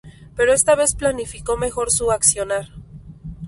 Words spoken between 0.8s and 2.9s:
planificó mejor su accionar.